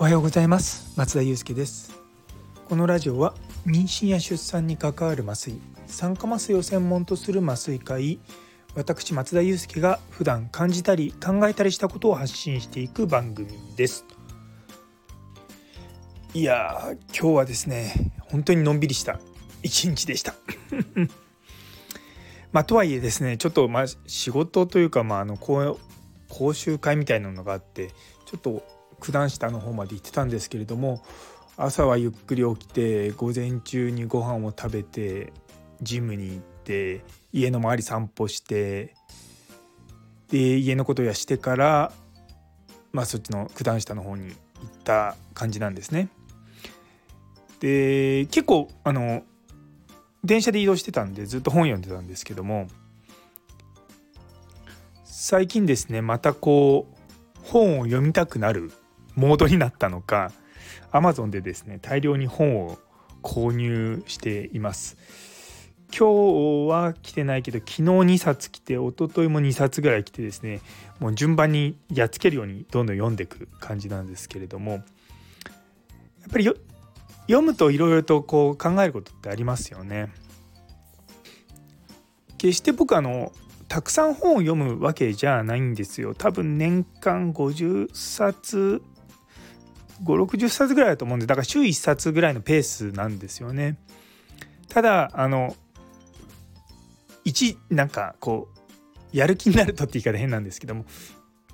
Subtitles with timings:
[0.00, 0.94] おはようございます。
[0.96, 1.92] 松田祐介です。
[2.70, 3.34] このラジオは
[3.66, 8.18] 妊娠や出産に関わる麻酔酸化麻酔を専門とする麻酔科医
[8.74, 14.06] 私松田祐介が普段感じたり考えたりしたことを発信していく番組です。
[16.32, 19.20] いや今日はですね本当にのんびりした
[19.62, 20.32] 一日でした。
[22.52, 25.76] まあとはいえですねちょっとまあ仕事というかまああの講
[26.54, 27.88] 習会みたいなのがあって
[28.24, 31.02] ちょっと九段下の方まで行ってたんですけれども
[31.56, 35.32] 朝はゆっくり起きて午前中にご飯を食べて
[35.82, 38.94] ジムに行って家の周り散歩して
[40.28, 41.92] で家のことやしてから
[42.92, 44.36] まあそっちの九段下の方に行っ
[44.84, 46.08] た感じなんですね。
[47.60, 49.22] で結構あの
[50.24, 52.68] 電車で移動してたんでずっと本読んでたんですけども
[55.04, 58.72] 最近ですねまたこう本を読みたくなる
[59.14, 60.32] モードになったのか
[60.92, 62.78] Amazon でですね大量に本を
[63.22, 64.96] 購入しています
[65.96, 70.60] 今日は来てないけど昨日2冊来て一昨日も2冊ぐらい来てですね
[71.00, 74.82] もう順番にやっつけるようにどんどん読んでいく感じなんですけれどもやっ
[76.30, 80.12] ぱり読むといろいろとこう考えることってありますよね。
[82.38, 83.32] 決して僕あの
[83.68, 86.14] たくさん本を読むわけじゃないんですよ。
[86.14, 88.82] 多分年間50冊
[90.04, 93.78] 560冊ぐらいだと思うんでだから週1冊ぐらいのペースなんですよね。
[94.68, 95.56] ただあの
[97.24, 98.48] 1なんかこ
[99.12, 100.84] うやる気になるとって言い方変なんですけども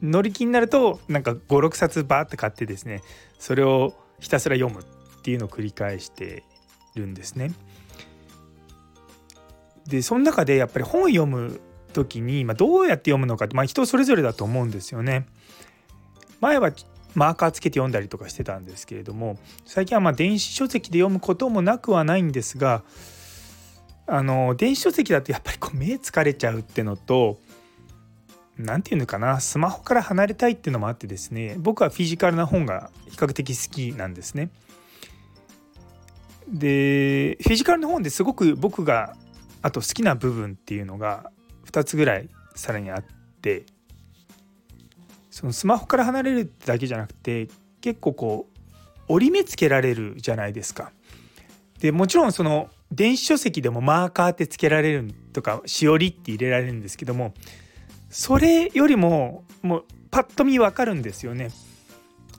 [0.00, 3.02] 乗り気になるとなんか56冊バーって買ってですね
[3.38, 6.44] それをひたすら読むっていうのを繰り返して
[6.94, 7.52] るんですね。
[9.86, 11.60] でその中でやっぱり本を読む
[11.92, 15.26] 時に、まあ、どうやって読むのかって、まあ、人それぞれだと思うんですよね。
[16.40, 16.72] 前は
[17.14, 22.82] マーカーつけて読んだりとかしてたんですけれども最近はま電子書籍で読むこともなくはないんですが
[24.06, 27.38] あの電子書籍だとやっぱりこう目疲れちゃうってのと
[28.58, 34.50] 何て言うのかなスマホから離れたいっていうのもあってですね僕はフィジカルな本が比較的好きなんですね。
[36.48, 39.14] でフィジカルの本ですごく僕が
[39.62, 41.30] あと好きな部分っていうのが
[41.66, 43.04] 2つぐらいさらにあっ
[43.40, 43.64] て
[45.30, 47.48] そのスマホから離れるだけじゃなくて
[47.80, 48.60] 結構こう
[49.08, 50.92] 折り目つけられるじゃないですか。
[51.80, 57.32] でもちろんその電子書籍でもマーカーってつけられるとかしおりって入れられるんですけども
[58.10, 61.50] それよりももうパッと見分かるんですよね。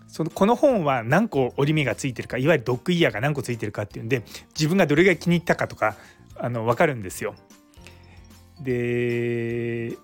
[0.07, 5.95] そのこの本は何個折り目がついてるかいわゆるドッグイヤーが何個ついてるかっていうんで自分がどれぐらい気に入ったかとか
[6.37, 7.33] あの分かるんですよ。
[8.59, 9.97] で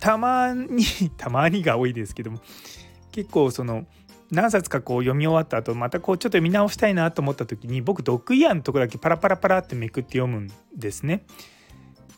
[0.00, 0.84] たまに
[1.16, 2.40] たまにが多いですけども
[3.12, 3.86] 結構その
[4.30, 11.24] 何冊かこう読み終わった後またこうちょっと見直したいなと思った時に僕ドッグイヤーのとこだけパラパラパラってめくって読むんですね。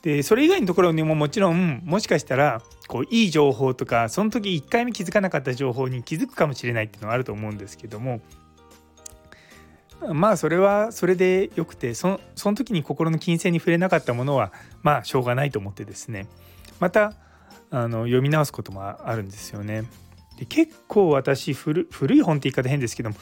[0.02, 8.20] でそれ以外のところにももちろんもしかしたらこういい情報とかその時1回目気づかなかった情報に気づくかもしれないっていうのはあると思うんですけども
[10.12, 14.52] まあそれはそれでよくてそのその時に心の金銭に触れなかったものは
[14.82, 16.26] まあしょうがないと思ってですね
[16.80, 17.14] また
[17.72, 19.84] あの読み直すこともあるんですよね。
[20.38, 23.16] で結構私古い本って言い方変ですけども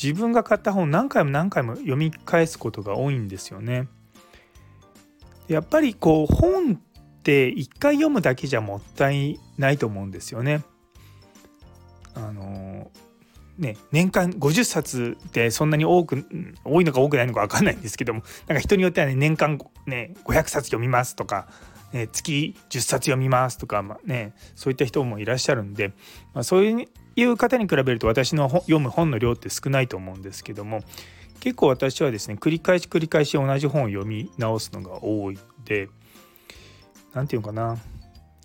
[0.00, 3.88] 自分が買った本何回も何回も読み返すことが多いんですよね。
[5.48, 10.62] やっぱりこう本って一回読むだけじゃもったいないと思うんですよね。
[12.14, 12.90] あの
[13.58, 16.26] ね、年間50冊ってそんなに多く
[16.64, 21.48] 多いのか多くないのか分かんないんですけどもなんか人によってはね年間ね500冊読みますとか
[21.92, 25.88] ね、月10冊読みますとか、まあね、そういった人もいらっしゃるんで、
[26.34, 30.82] まあ、そういう方に比べると私の読む本の量って少ないと思うんですけども
[31.40, 35.88] 結構私はですね繰り返し繰り返し同じ本を読み直すのが多いで
[37.14, 37.76] 何て言うのかな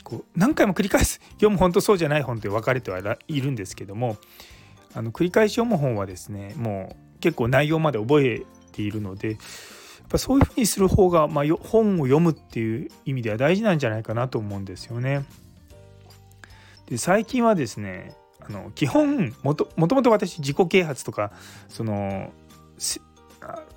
[0.03, 4.17] こう何回も繰り返す 読む本とそうじゃない本って分かれてはいるんですけども
[4.94, 9.37] あの繰り返し読む本はですねもう結構内容まで覚えているので
[10.11, 15.25] ぱそういうふうにする方が、まあ、本を読むっていう意味では大事なんじゃないかなと思うんですよね。
[16.87, 21.31] で最近はですねあの基本もともと私自己啓発とか
[21.69, 22.31] その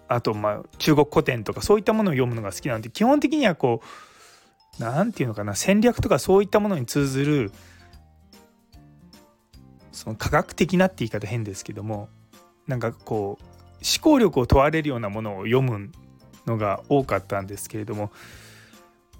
[0.08, 7.52] あとまあ中国古典とかそういったものを読むのが好きなんで基本的にはこう何て言うのかな戦略とかそういったものに通ずる
[9.92, 12.08] その科学的なって言い方変ですけども
[12.66, 13.44] なんかこう
[13.84, 15.92] 思考力を問われるようなものを読む
[16.46, 18.10] のが多かったんですけれども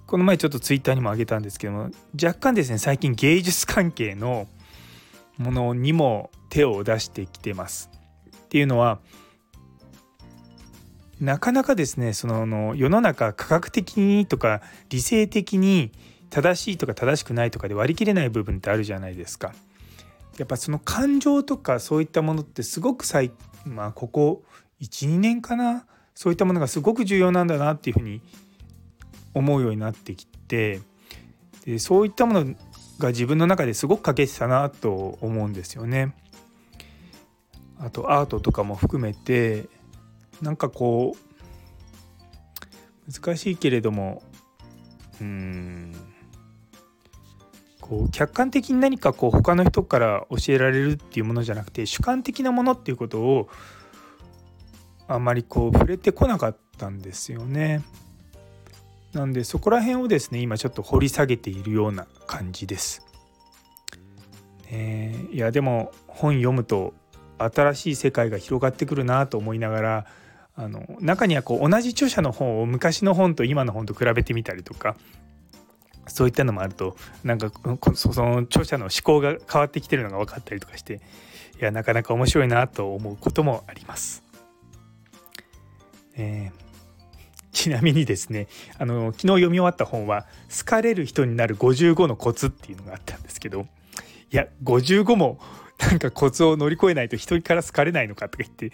[0.06, 1.90] この前ちょっとツイッターにもあげたんですけども
[2.22, 4.46] 若干ですね最近芸術関係の
[5.38, 7.90] ものにも手を出してきてます。
[8.36, 9.00] っていうのは
[11.20, 15.90] なかなかですねその世の中科学的にとか理性的に
[16.30, 19.54] 正しいとか正しくないとかで割り切れない部分ってあるじゃないですか。
[20.36, 23.30] やっぱその感情とかそういったものってすごく最
[23.64, 24.42] まあここ
[24.80, 28.20] 12年かなそういったものがすごく重要なんだなっていうふうに
[29.34, 30.80] 思うようになってきて
[31.64, 32.54] でそういったもの
[32.98, 36.14] が自分の中ですごく欠けてたなと思うんですよね。
[37.78, 39.68] あとアートとかも含めて
[40.40, 44.22] なんかこう難しいけれども
[45.20, 45.92] うん
[47.80, 53.48] こう客観的に何かこう他の人から教えられるっていうものじゃなくて主観的なものっていうことを
[55.08, 57.82] あまりこう触れてこなかったんですよね。
[59.12, 63.02] なんでそこら辺をですね今ちょっと掘り下げているような感じです。
[64.70, 66.94] ね、いやでも本読むと
[67.38, 70.06] 新しい世界が広がってくるなと思いながら
[70.56, 74.96] あの中にはこう同じ著者の本を昔の本と今の本と比べてみたりとか
[76.06, 77.50] そういったのもあるとなんか
[77.94, 81.00] その著者の思考が変わってきてるのが分かったりとかして
[81.60, 84.22] いやなかなか面白いなと思うこともあります。
[86.16, 86.64] えー
[87.54, 93.68] ちなみにですねあの昨日読み終わった本は「好かれる人になる55のコツ」っていうのがあったんですけど
[94.30, 95.38] いや55も
[95.78, 98.70] なんかコツを乗り越えないと人から好かれないのかとか言ってい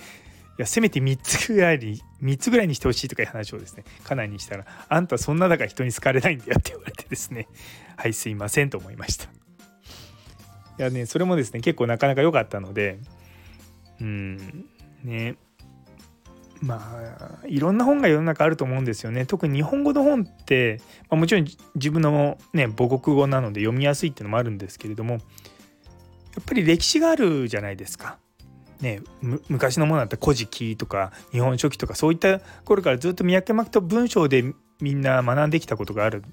[0.57, 7.49] やせめて3つぐらいに3つぐらいにしてほしいとかいう話をですね家内にしたら「あんたそんなだから人に好かれないんだよ」って言われてですね
[7.97, 9.27] はいすいませんと思いました。
[9.27, 9.29] い
[10.79, 12.99] やねそれもですね結構なかなか良かったので
[14.01, 14.65] うん
[15.05, 15.37] ね
[16.61, 28.19] まあいろんな本が世の中あると思うんですよね特に日本語の本って、まあ、もちろん自分のね母国語なので読みやすいっていうのもあるんですけれどもやっぱり歴史があるじゃないですか。
[28.81, 29.03] ね、
[29.51, 36.25] 昔のものだった「古事記」とか「日本書紀」とかそういった頃からずっと脈々と文章でみんな学んできたことがある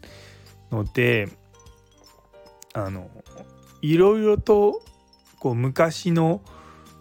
[0.72, 1.28] ので
[2.74, 3.10] あの
[3.82, 4.82] いろいろと
[5.40, 6.42] こう昔の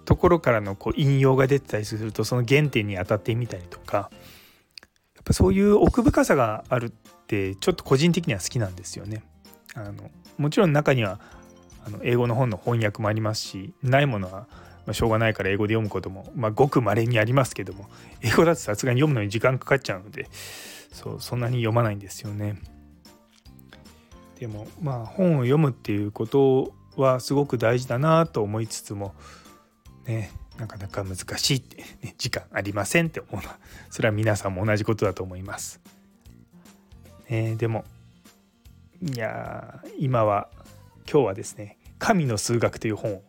[0.06, 4.10] ところからのこう引用が出てたりするとその原点に当たってみたりとか
[5.16, 6.90] やっぱそういう奥深さがあるっ
[7.26, 9.24] てちょっと個人的には好きなんですよね。
[9.74, 11.20] あのもちろん中には
[11.84, 14.46] あの英語の本の翻訳もありますしないものは
[14.86, 17.86] ましょうがないから英語で読むことも、まあ、ごく稀にありますけども
[18.22, 20.28] 英語だとさすがに読むのに時間かかっちゃうので
[20.92, 22.56] そうそんなに読まないんですよね。
[24.38, 29.14] でもまあ本を読むっていうことはすごく大事だなと思いつつも
[30.06, 33.58] ねなかなか難しいって、ね、時間ありませんって思うのは
[33.90, 35.80] それは皆さんも同じことだと思います。
[37.28, 37.84] ね、でも
[39.02, 40.48] いや今は
[41.10, 43.22] 今日はですね「神の数学」という本を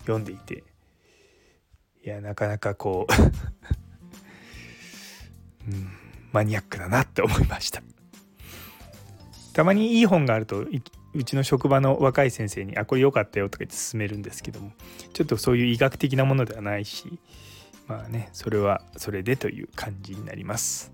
[0.00, 0.64] 読んでいて
[2.04, 3.12] いやなかなかこう、
[5.72, 5.88] うん、
[6.32, 7.82] マニアックだなって思いました。
[9.54, 10.66] たまにいい本があると
[11.14, 14.72] うちの職場の若い先生に「あこれ良かったよ」とか言って勧めるんですけども
[15.12, 17.18] ちょっとそういう医学的なものではないし
[17.86, 20.90] まあねそれはそれでという感じになります。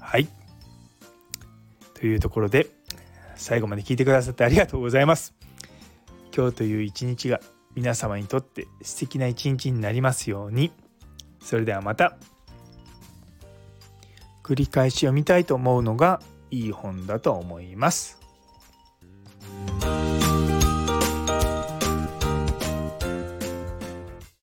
[0.00, 0.28] はい
[1.94, 2.66] というところで
[3.36, 5.34] 最後まで聞いてくださってありがとうございます。
[6.34, 7.40] 今日という一日が
[7.74, 10.72] 皆様にとって素敵な一日になりますように。
[11.40, 12.16] それではまた。
[14.42, 16.20] 繰り返し読みたいと思うのが
[16.50, 18.21] いい本だと思います。
[19.44, 20.01] Thank you.